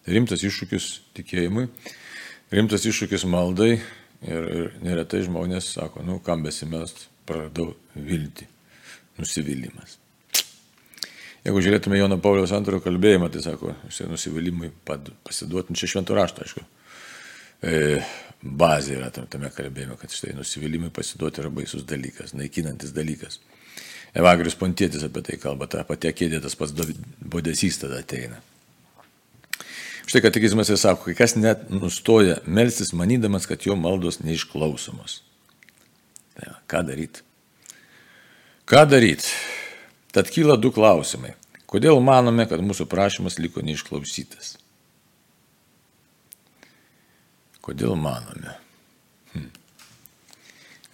[0.01, 0.87] Tai rimtas iššūkis
[1.19, 1.67] tikėjimui,
[2.57, 3.83] rimtas iššūkis maldai ir,
[4.57, 8.49] ir neretai žmonės sako, nu kam besimest, praradau viltį,
[9.21, 9.99] nusivylimas.
[11.45, 16.65] Jeigu žiūrėtume Jono Pauliaus antrojo kalbėjimą, tai sako, štai nusivylimui pasiduotum čia šventų raštą, aišku.
[17.61, 18.01] E,
[18.41, 23.41] bazė yra tame kalbėjime, kad štai nusivylimui pasiduoti yra baisus dalykas, naikinantis dalykas.
[24.17, 26.73] Evagrius Pontėtis apie tai kalba, ta pati kėdė tas pats
[27.21, 28.41] bodesys tada ateina.
[30.11, 35.21] Štai katekizmas ir sako, kai kas net nustoja melstis, manydamas, kad jo maldos neišklausomos.
[36.35, 37.23] Tai, ką daryti?
[38.67, 39.31] Ką daryti?
[40.11, 41.37] Tad kyla du klausimai.
[41.71, 44.57] Kodėl manome, kad mūsų prašymas liko neišklausytas?
[47.65, 48.55] Kodėl manome?
[49.35, 49.51] Hm.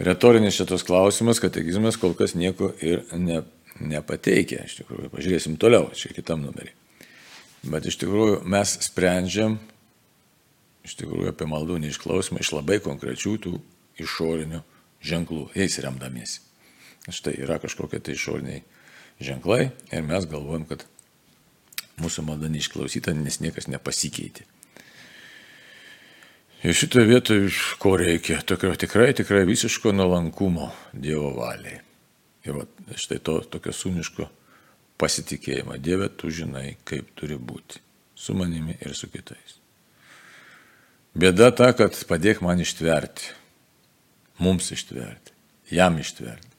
[0.08, 3.42] Retorinis šitos klausimas, katekizmas kol kas nieko ir ne,
[3.80, 4.66] nepateikia.
[4.66, 6.74] Iš tikrųjų, pažiūrėsim toliau, čia kitam numerį.
[7.66, 9.58] Bet iš tikrųjų mes sprendžiam
[10.86, 13.54] iš tikrųjų apie maldų neišklausimą iš labai konkrečių tų
[14.02, 14.62] išorinių
[15.06, 16.42] ženklų, jais remdamiesi.
[17.06, 18.62] Štai yra kažkokie tai išoriniai
[19.22, 20.84] ženklai ir mes galvojam, kad
[22.02, 24.46] mūsų malda neišklausyta, nes niekas nepasikeitė.
[26.66, 28.40] Ir šitoje vietoje iš ko reikia?
[28.42, 31.78] Tokio tikrai, tikrai visiško nuolankumo Dievo valiai.
[32.42, 32.64] Ir va,
[32.98, 34.26] štai to tokio sūniško
[34.98, 35.76] pasitikėjimo.
[35.78, 37.78] Dieve, tu žinai, kaip turi būti.
[38.18, 39.60] Su manimi ir su kitais.
[41.14, 43.30] Bėda ta, kad padėk man ištverti.
[44.42, 45.36] Mums ištverti.
[45.70, 46.50] Jam ištverti.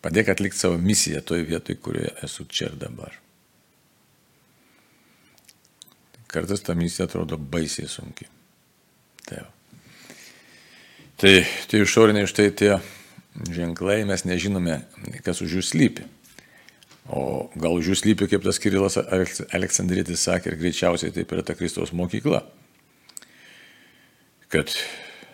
[0.00, 3.20] Padėk atlikti savo misiją toje vietoje, kurioje esu čia ir dabar.
[6.30, 8.28] Kartais ta misija atrodo baisiai sunki.
[9.26, 9.42] Tai,
[11.18, 11.34] tai,
[11.70, 12.72] tai išoriniai štai tie
[13.50, 14.80] ženklai, mes nežinome,
[15.26, 16.06] kas už jų slypi.
[17.10, 21.56] O gal už jų slypi, kaip tas Kirilas Aleksandrėtis sakė, ir greičiausiai taip yra ta
[21.58, 22.44] Kristaus mokykla.
[24.50, 24.70] Kad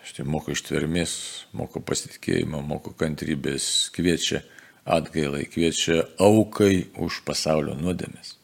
[0.07, 1.13] štai moko ištvermės,
[1.57, 4.41] moko pasitikėjimo, moko kantrybės, kviečia
[4.87, 8.36] atgailai, kviečia aukai už pasaulio nuodėmės.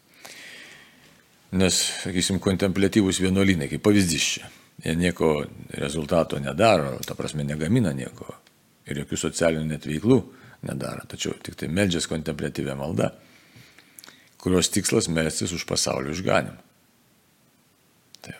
[1.53, 4.47] Nes, sakysim, kontemplatyvus vienuolynai, kaip pavyzdys čia,
[4.81, 5.35] jie nieko
[5.77, 8.31] rezultato nedaro, ta prasme negamina nieko
[8.89, 10.17] ir jokių socialinių net veiklų
[10.67, 13.11] nedaro, tačiau tik tai meldžias kontemplatyvę maldą,
[14.41, 16.57] kurios tikslas melstis už pasaulio išganimą.
[18.25, 18.35] Tai,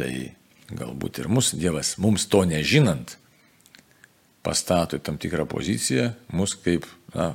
[0.00, 0.10] tai
[0.70, 3.18] galbūt ir mus Dievas, mums to nežinant,
[4.46, 7.34] pastato į tam tikrą poziciją, mus kaip na,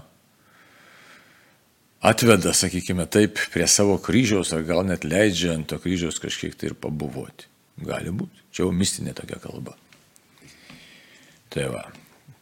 [2.05, 6.71] atveda, sakykime taip, prie savo kryžiaus, ar gal net leidžia ant to kryžiaus kažkiek tai
[6.71, 7.49] ir pabuvoti.
[7.85, 8.45] Gali būti.
[8.55, 9.75] Čia jau mistinė tokia kalba.
[11.51, 11.83] Tai va.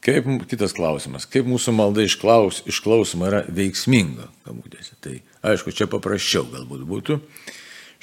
[0.04, 4.98] Kaip, kitas klausimas, kaip mūsų malda išklaus, išklausoma yra veiksminga, kabutėse.
[5.00, 5.16] Tai
[5.48, 7.20] aišku, čia paprasčiau galbūt būtų.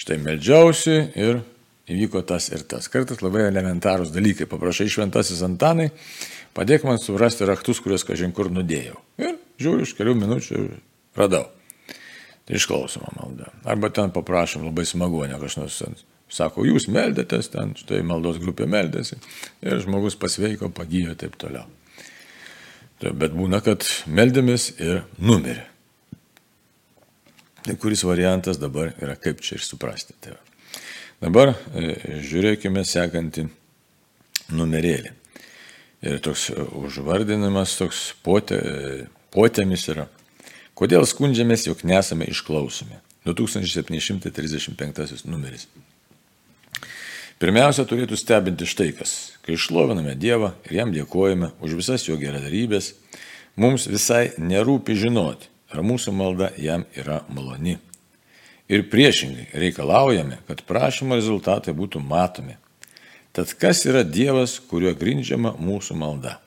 [0.00, 1.42] Štai meldžiausi ir
[1.92, 2.88] įvyko tas ir tas.
[2.88, 4.48] Kartais labai elementarūs dalykai.
[4.48, 5.90] Paprašai šventasis Antanai,
[6.56, 8.96] padėk man surasti raktus, kuriuos kažin kur nudėjau.
[9.20, 10.64] Ir žiūriu, iš kelių minučių
[11.18, 11.48] radau.
[12.46, 13.50] Tai išklausoma malda.
[13.64, 18.68] Arba ten paprašom labai smagu, ne kažkas nors sako, jūs meldėtės, ten štai maldos grupė
[18.70, 19.18] meldėsi
[19.62, 21.66] ir žmogus pasveiko, pagyjo ir taip toliau.
[23.00, 25.64] Tai, bet būna, kad meldėmės ir numirė.
[27.64, 30.14] Tai kuris variantas dabar yra, kaip čia ir suprasti.
[30.20, 30.36] Tai
[31.20, 33.46] dabar e, žiūrėkime sekantį
[34.56, 35.12] numerėlį.
[36.08, 38.60] Ir toks užvardinimas, toks potė,
[39.32, 40.06] potėmis yra
[40.80, 42.96] Kodėl skundžiamės, jog nesame išklausomi?
[43.28, 45.66] 2735 numeris.
[47.40, 49.36] Pirmiausia, turėtų stebinti štai kas.
[49.44, 52.94] Kai išloviname Dievą ir jam dėkojame už visas jo geradarybės,
[53.60, 57.76] mums visai nerūpi žinoti, ar mūsų malda jam yra maloni.
[58.72, 62.56] Ir priešingai reikalaujame, kad prašymo rezultatai būtų matomi.
[63.36, 66.40] Tad kas yra Dievas, kuriuo grindžiama mūsų malda?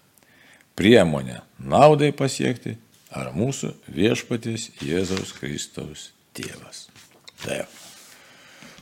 [0.74, 2.82] Priemonė naudai pasiekti
[3.14, 6.88] ar mūsų viešpatis Jėzaus Kristaus tėvas.
[7.44, 7.80] Taip.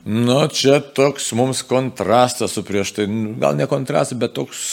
[0.06, 4.64] Nu, čia toks mums kontrastas su prieš tai, nu, gal ne kontrastas, bet toks,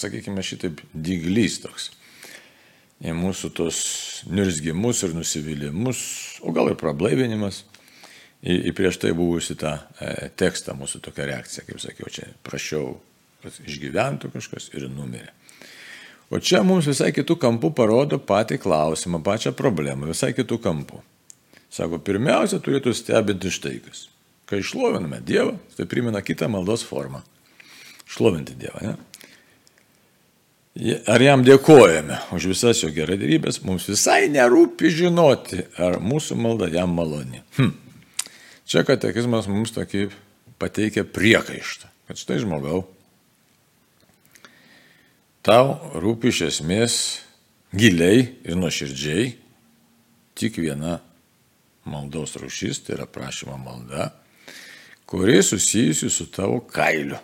[0.00, 1.92] sakykime, šitaip dyglys toks.
[3.06, 3.78] Į mūsų tos
[4.32, 6.00] nirzgimus ir nusivylimus,
[6.42, 7.60] o gal ir prablaivinimas,
[8.40, 12.96] į, į prieš tai buvusi tą e, tekstą mūsų tokia reakcija, kaip sakiau, čia prašiau,
[13.44, 15.30] kad išgyventų kažkas ir numirė.
[16.30, 20.98] O čia mums visai kitų kampų parodo patį klausimą, pačią problemą, visai kitų kampų.
[21.70, 24.06] Sako, pirmiausia, turėtų stebinti štai kas.
[24.46, 27.22] Kai išloviname Dievą, tai primena kitą maldos formą.
[28.06, 28.96] Šlovinti Dievą, ne?
[31.08, 36.92] Ar jam dėkojame už visas jo geradarybės, mums visai nerūpi žinoti, ar mūsų malda jam
[36.92, 37.40] maloni.
[37.56, 37.72] Hm.
[38.68, 40.10] Čia katekizmas mums tokį
[40.60, 42.82] pateikia priekaištą, kad štai žmogau,
[45.46, 46.94] tau rūpi iš esmės
[47.76, 49.28] giliai ir nuoširdžiai
[50.36, 50.98] tik viena
[51.86, 54.10] maldos rušis, tai yra prašymo malda,
[55.06, 57.18] kuri susijusi su tavo kailiu,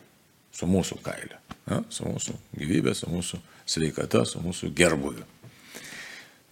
[0.55, 5.27] su mūsų kailiu, na, su mūsų gyvybė, su mūsų sveikata, su mūsų gerbuviu.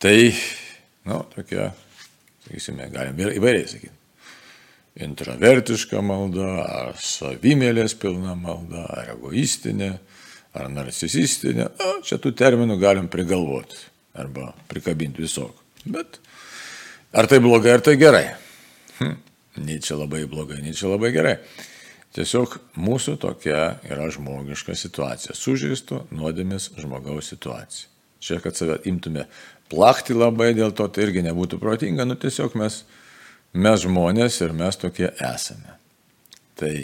[0.03, 0.17] Tai,
[1.07, 1.71] na, tokia,
[2.49, 3.97] sakysime, galim įvairiai sakyti.
[5.07, 9.95] Intravertiška malda, ar savimėlės pilna malda, ar egoistinė,
[10.57, 11.69] ar narcisistinė.
[11.79, 13.79] Na, čia tų terminų galim prigalvoti
[14.19, 15.69] arba prikabinti visokių.
[15.91, 16.19] Bet
[17.13, 18.37] Ar tai blogai, ar tai gerai?
[19.01, 19.17] Hm,
[19.67, 21.41] nei čia labai blogai, nei čia labai gerai.
[22.15, 25.35] Tiesiog mūsų tokia yra žmogiška situacija.
[25.35, 27.89] Sužeisto nuodėmis žmogaus situacija.
[28.23, 29.25] Čia, kad save imtume
[29.73, 32.83] plakti labai dėl to, tai irgi nebūtų protinga, nu tiesiog mes,
[33.59, 35.79] mes žmonės ir mes tokie esame.
[36.61, 36.75] Tai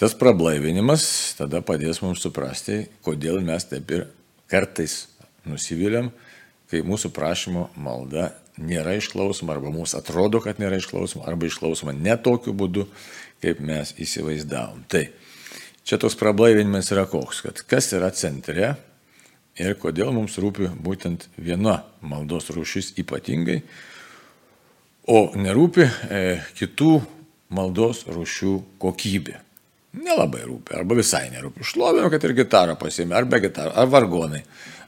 [0.00, 4.08] tas prablaivinimas tada padės mums suprasti, kodėl mes taip ir
[4.50, 5.06] kartais
[5.46, 6.10] nusivylėm,
[6.70, 12.16] kai mūsų prašymo malda nėra išklausoma, arba mums atrodo, kad nėra išklausoma, arba išklausoma ne
[12.16, 12.86] tokiu būdu,
[13.44, 14.84] kaip mes įsivaizdavom.
[14.90, 15.06] Tai
[15.86, 18.74] čia tos prablaivinimas yra koks, kad kas yra centre
[19.56, 23.62] ir kodėl mums rūpi būtent viena maldos rūšis ypatingai,
[25.06, 26.22] o nerūpi e,
[26.58, 26.98] kitų
[27.54, 29.45] maldos rūšių kokybė.
[29.96, 31.64] Nelabai rūpi, arba visai nerūpi.
[31.64, 34.42] Šlovinu, kad ir gitarą pasiėmė, ar be gitarą, ar vargonai,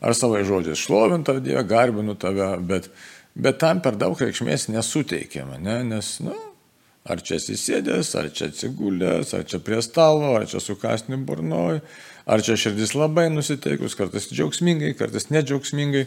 [0.04, 2.90] ar savai žodžiais šlovinu Dievą, garbinu tave, bet
[3.38, 5.78] bet tam per daug reikšmės nesuteikiama, ne?
[5.92, 6.34] nes, nu,
[7.08, 11.80] ar čia atsisėdęs, ar čia atsigulęs, ar čia prie stalo, ar čia su kasniu burnoj,
[12.26, 16.06] ar čia širdis labai nusiteikus, kartais džiaugsmingai, kartais nedžiaugsmingai,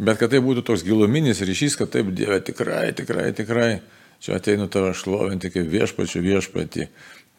[0.00, 3.70] bet kad tai būtų toks giluminis ryšys, kad taip Dieve tikrai, tikrai, tikrai,
[4.22, 6.86] čia ateinu tave šlovinti kaip viešpačių viešpatį.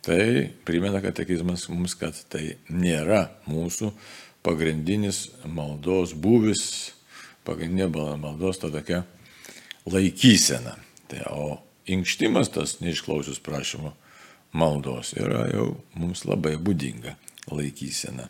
[0.01, 3.91] Tai primena katekizmas mums, kad tai nėra mūsų
[4.41, 6.63] pagrindinis maldos būvis,
[7.45, 9.03] pagrindinė maldos ta tokia
[9.85, 10.73] laikysena.
[11.11, 13.93] Tai, o inkštimas tas neišklausius prašymo
[14.57, 17.13] maldos yra jau mums labai būdinga
[17.51, 18.25] laikysena.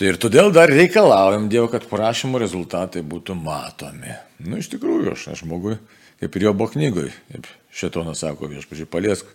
[0.00, 4.14] Tai ir todėl dar reikalaujam Dievo, kad prašymo rezultatai būtų matomi.
[4.40, 5.76] Nu, iš tikrųjų, aš, aš žmogui,
[6.22, 9.28] kaip ir jo buvo knygoj, kaip šetonas sako, viešpažiai, paliesk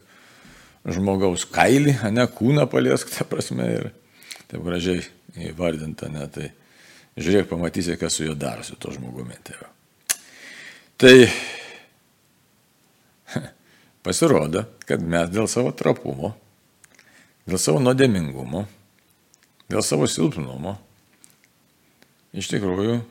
[0.86, 3.89] žmogaus kailį, ne kūną paliesk, ta prasme, ir
[4.50, 5.02] taip gražiai
[5.50, 6.52] įvardinta, ne, tai
[7.17, 9.38] žiūrėk, pamatysi, kas su juo darosi, to žmogumi.
[9.45, 9.58] Tai.
[11.02, 11.15] Tai
[14.06, 16.36] pasirodo, kad mes dėl savo trapumo,
[17.50, 18.65] dėl savo nuodėmingumo,
[19.71, 20.78] dėl savo silpnumo,
[22.36, 23.02] iš tikrųjų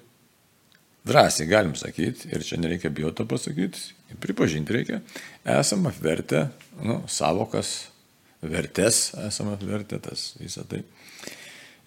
[1.09, 3.83] drąsiai galim sakyti, ir čia nereikia bijoti pasakyti,
[4.23, 5.01] pripažinti reikia,
[5.59, 6.47] esame apvertę
[6.83, 7.75] nu, savokas,
[8.45, 10.83] vertės esame apvertę tas visą tai.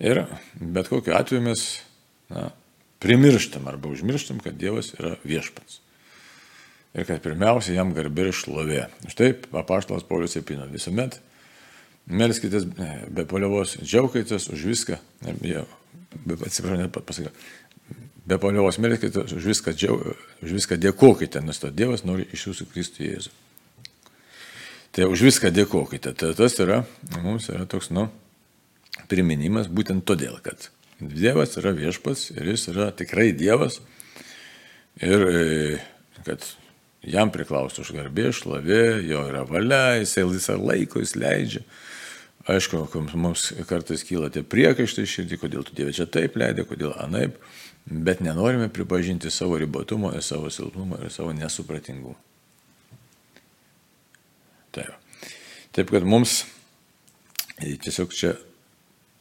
[0.03, 0.25] Ir
[0.61, 1.65] bet kokiu atveju mes
[2.29, 2.49] na,
[3.01, 5.81] primirštam arba užmirštam, kad Dievas yra viešpats
[6.97, 8.83] ir kad pirmiausia jam garbė ir šlovė.
[9.11, 11.19] Štai apaštalas Paulius Epino visuomet
[12.07, 17.33] melskitės be paliovos, džiaukitės už viską, atsiprašau, net pasakiau,
[18.27, 19.97] be paliovos melskitės už viską, džiau,
[20.43, 23.35] už viską dėkokite, nes to Dievas nori iš jūsų Kristų Jėzų.
[24.97, 26.13] Tai už viską dėkokite.
[26.17, 26.81] Tai tas yra,
[27.21, 28.07] mums yra toks, nu,
[29.11, 33.79] priminimas būtent todėl, kad Dievas yra viešpas ir jis yra tikrai Dievas
[34.97, 35.43] ir e,
[36.25, 36.43] kad
[37.07, 41.61] Jam priklauso už garbė, šlovė, jo yra valia, jisai visą laiką jis leidžia.
[42.51, 42.81] Aišku,
[43.19, 47.37] mums kartais kyla tie priekaištai širdį, kodėl tu Dieve čia taip leidai, kodėl anaip.
[47.89, 52.15] Bet nenorime pripažinti savo ribotumo ir savo silpnumo ir savo nesupratingumo.
[54.71, 54.93] Taip.
[55.71, 56.43] Taip kad mums
[57.57, 58.33] tiesiog čia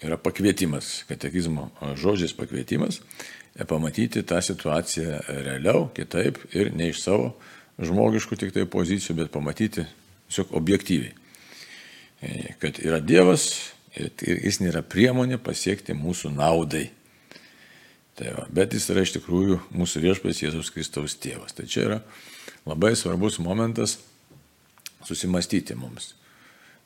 [0.05, 3.01] yra pakvietimas, katekizmo žodžiais pakvietimas,
[3.69, 7.31] pamatyti tą situaciją realiau, kitaip ir ne iš savo
[7.81, 11.15] žmogiškų tik tai pozicijų, bet pamatyti tiesiog objektyviai.
[12.61, 13.49] Kad yra Dievas
[13.97, 14.13] ir
[14.45, 16.91] jis nėra priemonė pasiekti mūsų naudai.
[18.17, 21.53] Tai va, bet jis yra iš tikrųjų mūsų viešpas Jėzaus Kristaus tėvas.
[21.57, 21.99] Tai čia yra
[22.65, 23.99] labai svarbus momentas
[25.05, 26.15] susimastyti mums.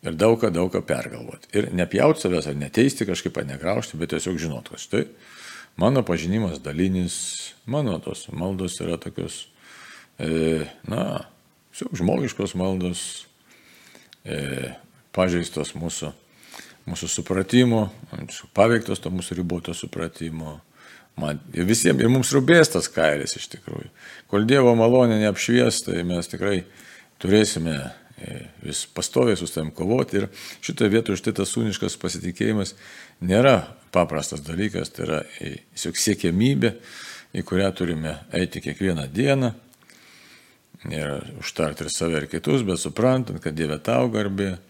[0.01, 1.51] Ir daug ką, daug ką pergalvoti.
[1.55, 5.05] Ir nepjaut savęs ar neteisti kažkaip, ar negraužti, bet tiesiog žinot, kad štai
[5.81, 7.17] mano pažinimas dalinis,
[7.69, 9.45] mano tos maldos yra tokios,
[10.19, 11.27] e, na,
[11.77, 13.05] žmogiškos maldos,
[14.25, 14.73] e,
[15.17, 16.11] pažeistos mūsų,
[16.89, 17.87] mūsų supratimo,
[18.57, 20.59] paveiktos to mūsų riboto supratimo.
[21.21, 23.91] Man, ir visiems, ir mums rūpės tas kailis iš tikrųjų.
[24.33, 26.63] Kol Dievo malonė neapšvies, tai mes tikrai
[27.21, 27.77] turėsime
[28.21, 30.17] E, vis pastoviai su savim kovoti.
[30.17, 30.27] Ir
[30.61, 32.75] šitoje vietoje štai tas sūniškas pasitikėjimas
[33.25, 33.55] nėra
[33.95, 36.75] paprastas dalykas, tai yra tiesiog siekiamybė,
[37.33, 39.55] į kurią turime eiti kiekvieną dieną.
[40.91, 44.70] Ir užtarti ir save ir kitus, bet suprantant, kad Dieve tau garbė, e,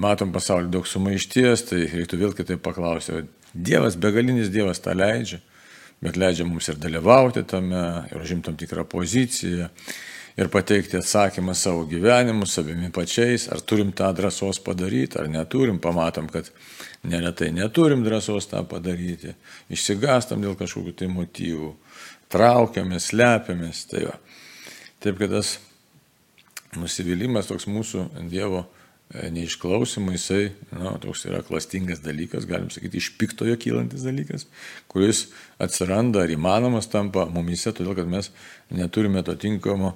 [0.00, 5.38] matom pasaulį daug sumaišties, tai reiktų vėl kitaip paklausti, Dievas, begalinis Dievas tą leidžia,
[6.04, 9.70] bet leidžia mums ir dalyvauti tame, ir užimti tam tikrą poziciją
[10.36, 16.28] ir pateikti atsakymą savo gyvenimu, savimi pačiais, ar turim tą drąsos padaryti, ar neturim, pamatom,
[16.28, 16.50] kad
[17.08, 19.32] neretai neturim drąsos tą padaryti,
[19.72, 21.72] išsigastam dėl kažkokių tai motyvų,
[22.32, 23.86] traukiamės, slepiamės.
[23.88, 24.18] Tai va.
[25.00, 25.56] Taip, kad tas
[26.76, 28.75] nusivylimas toks mūsų Dievo e,
[29.14, 30.40] neišklausimų, jisai,
[30.74, 34.48] na, toks yra klastingas dalykas, galim sakyti, iš piktojo kylantis dalykas,
[34.90, 35.28] kuris
[35.62, 38.32] atsiranda ar įmanomas tampa mumise, todėl kad mes
[38.74, 39.94] neturime to tinkamo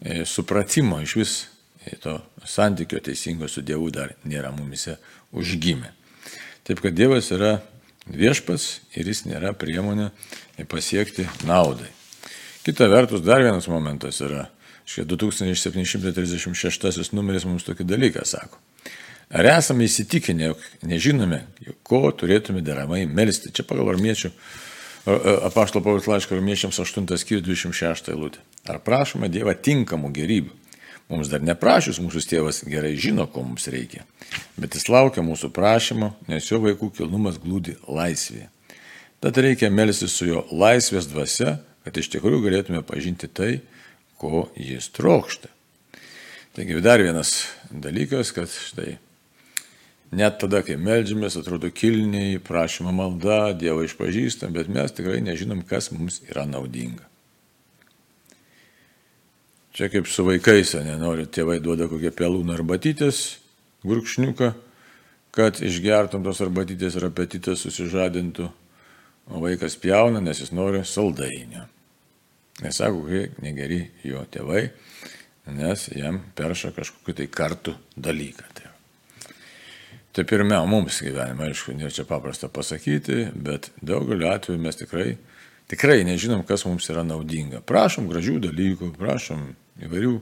[0.00, 1.32] E, supratimo iš vis
[1.86, 4.96] e, to santykio teisingo su Dievu dar nėra mumise
[5.36, 5.92] užgimę.
[6.64, 7.58] Taip kad Dievas yra
[8.08, 10.08] viešpats ir jis nėra priemonė
[10.72, 11.90] pasiekti naudai.
[12.64, 14.46] Kita vertus, dar vienas momentas yra,
[14.90, 18.58] šie 2736 numeris mums tokį dalyką sako.
[19.30, 20.58] Ar esame įsitikinę, jog
[20.90, 21.44] nežinome,
[21.86, 23.52] ko turėtume deramai melsti?
[23.54, 24.32] Čia pagal armiečių
[25.46, 28.42] apaštalo Paulius laiško romiečiams 8 skyrius 26 eilutė.
[28.68, 30.52] Ar prašome Dievą tinkamų gerybių?
[31.10, 34.04] Mums dar neprašys, mūsų tėvas gerai žino, ko mums reikia.
[34.60, 38.46] Bet jis laukia mūsų prašymo, nes jo vaikų kilnumas glūdi laisvėje.
[39.20, 43.58] Tad reikia melstis su jo laisvės dvasia, kad iš tikrųjų galėtume pažinti tai,
[44.20, 45.48] ko jis trokšta.
[46.56, 48.98] Taigi dar vienas dalykas, kad štai
[50.10, 55.92] Net tada, kai melžiamės, atrodo kilniai, prašymą malda, Dievą išpažįstam, bet mes tikrai nežinom, kas
[55.94, 57.06] mums yra naudinga.
[59.70, 63.38] Čia kaip su vaikais, nenori, tėvai duoda kokią pelūną arbatytės,
[63.86, 64.50] gurkšniuką,
[65.30, 68.50] kad išgertum tos arbatytės ir apetitas susižadintų,
[69.30, 71.68] o vaikas pjauna, nes jis nori saldainio.
[72.60, 74.66] Nesako, kokie negeri jo tėvai,
[75.56, 78.50] nes jam perša kažkokį tai kartų dalyką.
[78.54, 78.70] Tai
[80.10, 85.12] Tai pirmia, mums gyvenime, aišku, nėra čia paprasta pasakyti, bet daugeliu atveju mes tikrai,
[85.70, 87.60] tikrai nežinom, kas mums yra naudinga.
[87.62, 89.44] Prašom gražių dalykų, prašom
[89.86, 90.16] įvairių,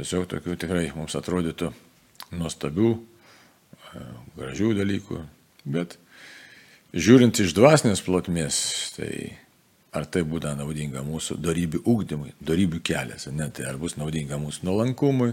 [0.00, 1.68] tiesiog tokių tikrai mums atrodytų
[2.40, 4.06] nuostabių, e,
[4.38, 5.20] gražių dalykų,
[5.76, 5.98] bet
[6.96, 8.62] žiūrint iš dvasinės plotmės,
[8.96, 9.36] tai
[9.96, 14.66] ar tai būtų naudinga mūsų darybių ūkdymui, darybių kelias, ne, tai ar bus naudinga mūsų
[14.68, 15.32] nuolankumui,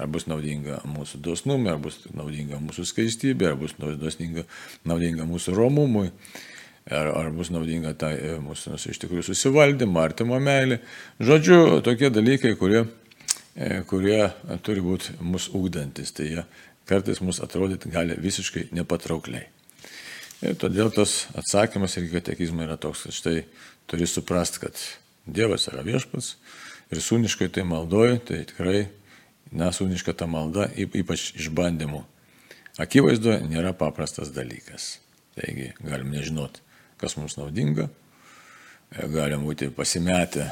[0.00, 4.46] ar bus naudinga mūsų dosnumui, ar bus naudinga mūsų skaistybė, ar bus naudinga,
[4.88, 6.08] naudinga mūsų romumui,
[6.90, 10.80] ar, ar bus naudinga tai e, mūsų nu, iš tikrųjų susivaldymą, artimo meilė.
[11.22, 12.84] Žodžiu, tokie dalykai, kurie,
[13.54, 14.24] e, kurie
[14.66, 16.44] turi būti mūsų ūkdantis, tai jie
[16.90, 19.46] kartais mus atrodyti gali visiškai nepatraukliai.
[20.40, 23.36] Ir todėl tas atsakymas ir katekizmai yra toks, kad štai
[23.90, 24.78] turi suprasti, kad
[25.26, 26.34] Dievas yra viešpats
[26.90, 28.88] ir sūniškai tai maldoji, tai tikrai,
[29.54, 32.02] nesūniška ta malda, ypač išbandymų.
[32.80, 34.98] Akivaizdu, nėra paprastas dalykas.
[35.36, 36.60] Taigi galim nežinot,
[37.00, 37.88] kas mums naudinga,
[39.10, 40.48] galim būti pasimetę,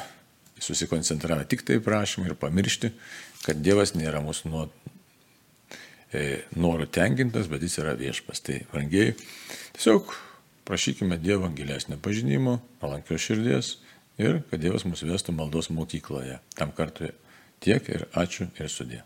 [0.59, 2.91] susikoncentravę tik tai prašymą ir pamiršti,
[3.45, 4.65] kad Dievas nėra mūsų nuo,
[6.11, 8.43] e, norų tenkintas, bet jis yra viešpas.
[8.43, 9.15] Tai vangiai,
[9.77, 10.11] tiesiog
[10.69, 13.71] Prašykime Dievo gilesnio pažinimo, palankios širdies
[14.21, 16.35] ir kad Dievas mus vestų maldos mokykloje.
[16.53, 17.09] Tam kartui
[17.57, 18.99] tiek ir ačiū ir sudė.